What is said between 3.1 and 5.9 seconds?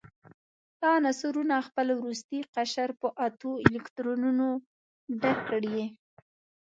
اتو الکترونونو ډک کړي.